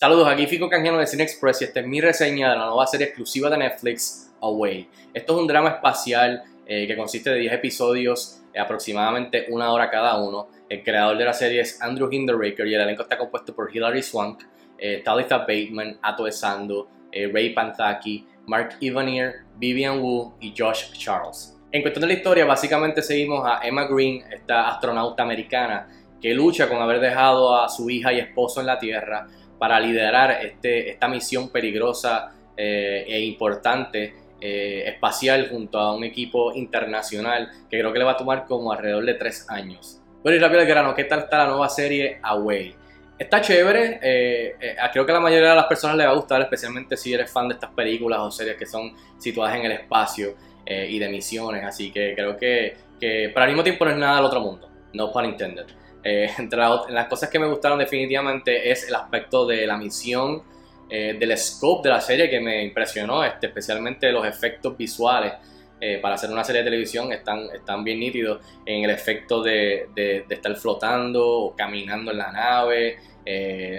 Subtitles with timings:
[0.00, 2.86] Saludos, aquí Fico Canjeno de Cine Express y esta es mi reseña de la nueva
[2.86, 4.88] serie exclusiva de Netflix, Away.
[5.12, 9.90] Esto es un drama espacial eh, que consiste de 10 episodios, eh, aproximadamente una hora
[9.90, 10.50] cada uno.
[10.68, 14.00] El creador de la serie es Andrew Hinderraker y el elenco está compuesto por Hilary
[14.04, 14.44] Swank,
[14.78, 21.58] eh, Talitha Bateman, Ato Esando, Ray Panthaki, Mark Evanier, Vivian Wu y Josh Charles.
[21.72, 25.88] En cuestión de la historia, básicamente seguimos a Emma Green, esta astronauta americana
[26.20, 29.26] que lucha con haber dejado a su hija y esposo en la Tierra
[29.58, 36.54] para liderar este, esta misión peligrosa eh, e importante eh, espacial junto a un equipo
[36.54, 40.00] internacional que creo que le va a tomar como alrededor de tres años.
[40.22, 42.74] Bueno y rápido el grano, ¿qué tal está la nueva serie Away?
[43.18, 44.54] Está chévere, eh,
[44.92, 47.30] creo que a la mayoría de las personas le va a gustar, especialmente si eres
[47.30, 50.34] fan de estas películas o series que son situadas en el espacio
[50.70, 54.16] y de misiones, así que creo que, que, pero al mismo tiempo no es nada
[54.16, 55.64] del otro mundo, no pun intended.
[56.02, 60.42] Eh, entre las cosas que me gustaron definitivamente es el aspecto de la misión,
[60.90, 65.32] eh, del scope de la serie que me impresionó, este, especialmente los efectos visuales.
[65.80, 69.86] Eh, para hacer una serie de televisión están, están bien nítidos en el efecto de,
[70.28, 72.98] estar flotando o caminando en la nave,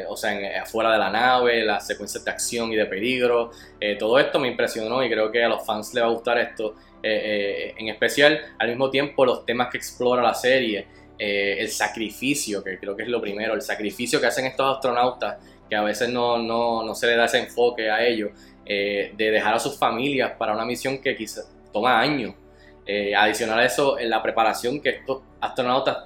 [0.07, 3.51] o sea, en, afuera de la nave, las secuencias de acción y de peligro.
[3.97, 6.75] todo esto me impresionó y creo que a los fans les va a gustar esto.
[7.03, 10.87] en especial, al mismo tiempo, los temas que explora la serie.
[11.21, 15.35] Eh, el sacrificio, que creo que es lo primero, el sacrificio que hacen estos astronautas,
[15.69, 18.31] que a veces no, no, no se le da ese enfoque a ellos,
[18.65, 22.35] eh, de dejar a sus familias para una misión que quizás toma años.
[22.85, 26.05] Eh, adicional a eso, la preparación que estos astronautas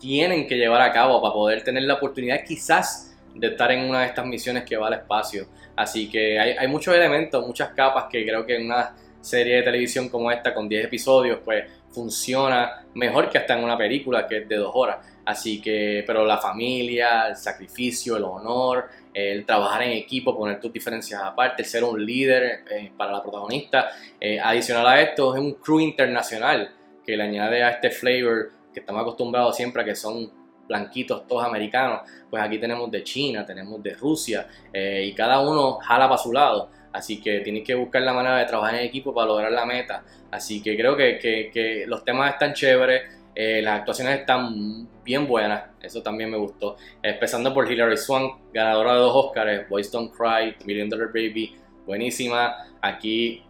[0.00, 4.00] tienen que llevar a cabo para poder tener la oportunidad quizás de estar en una
[4.00, 5.46] de estas misiones que va al espacio.
[5.76, 9.62] Así que hay, hay muchos elementos, muchas capas que creo que en una serie de
[9.62, 14.38] televisión como esta, con 10 episodios, pues funciona mejor que hasta en una película que
[14.38, 14.98] es de dos horas.
[15.24, 20.72] Así que, pero la familia, el sacrificio, el honor, el trabajar en equipo, poner tus
[20.72, 23.90] diferencias aparte, ser un líder eh, para la protagonista.
[24.18, 26.72] Eh, adicional a esto, es un crew internacional
[27.04, 30.30] que le añade a este flavor que estamos acostumbrados siempre a que son
[30.68, 32.02] blanquitos, todos americanos.
[32.28, 36.32] Pues aquí tenemos de China, tenemos de Rusia eh, y cada uno jala para su
[36.32, 36.70] lado.
[36.92, 40.02] Así que tienes que buscar la manera de trabajar en equipo para lograr la meta.
[40.30, 43.02] Así que creo que, que, los temas están chéveres,
[43.34, 46.76] eh, las actuaciones están bien buenas, eso también me gustó.
[47.02, 51.56] Empezando por Hilary Swank, ganadora de dos Oscars, Boys Don't Cry, Million Dollar Baby,
[51.86, 52.56] buenísima.
[52.80, 53.42] Aquí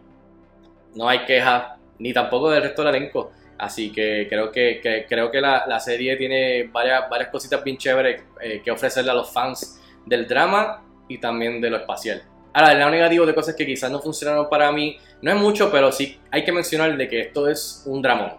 [0.95, 3.31] no hay quejas, ni tampoco del resto del elenco.
[3.57, 8.23] Así que creo que, creo que la, la, serie tiene varias, varias cositas bien chéveres
[8.41, 12.23] eh, que ofrecerle a los fans del drama y también de lo espacial.
[12.53, 15.71] Ahora, el lado negativo de cosas que quizás no funcionaron para mí, no es mucho,
[15.71, 18.33] pero sí hay que mencionar de que esto es un dramón.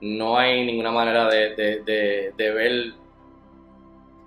[0.00, 2.94] No hay ninguna manera de, de, de, ver,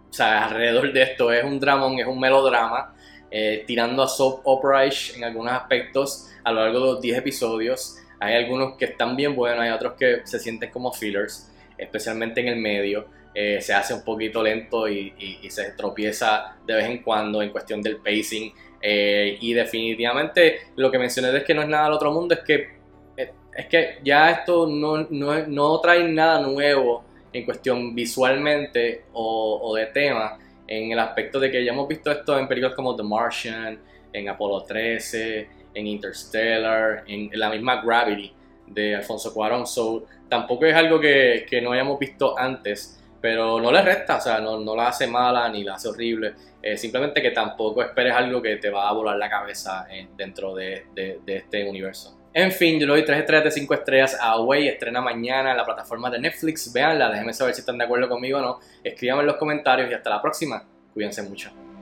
[0.10, 2.94] o sea, alrededor de esto es un dramón, es un melodrama,
[3.32, 7.98] eh, tirando a soap opera en algunos aspectos a lo largo de los 10 episodios.
[8.20, 12.50] Hay algunos que están bien buenos, hay otros que se sienten como fillers, especialmente en
[12.50, 13.08] el medio.
[13.34, 17.50] Eh, se hace un poquito lento y, y, se tropieza de vez en cuando en
[17.50, 18.54] cuestión del pacing.
[18.86, 22.42] Eh, y definitivamente lo que mencioné es que no es nada del otro mundo, es
[22.42, 22.70] que,
[23.16, 29.74] eh, es que ya esto no, no, no, trae nada nuevo en cuestión visualmente o,
[29.78, 33.04] de tema, en el aspecto de que ya hemos visto esto en películas como The
[33.04, 33.80] Martian,
[34.12, 38.34] en Apolo 13, en Interstellar, en, la misma Gravity
[38.68, 39.66] de Alfonso Cuarón.
[39.66, 44.20] So, tampoco es algo que, que no hayamos visto antes pero no le resta, o
[44.20, 46.34] sea, no, no la hace mala ni la hace horrible.
[46.62, 50.54] Eh, simplemente que tampoco esperes algo que te va a volar la cabeza eh, dentro
[50.54, 52.20] de, de, este universo.
[52.34, 55.58] En fin, yo le doy 3 estrellas de 5 estrellas a Away, estrena mañana en
[55.58, 56.74] la plataforma de Netflix.
[56.74, 58.60] Veanla, déjenme saber si están de acuerdo conmigo o no.
[58.84, 60.62] Escríbanme en los comentarios y hasta la próxima.
[60.94, 61.73] Cuídense mucho.